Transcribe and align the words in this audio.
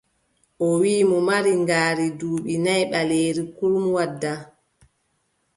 O 0.67 0.69
wiʼi 0.79 1.03
mo 1.09 1.17
mari 1.27 1.51
ngaari 1.61 2.05
duuɓi 2.19 2.53
nayi 2.65 2.83
ɓaleeri 2.91 3.43
kurum 3.55 3.85
wadda. 3.95 4.33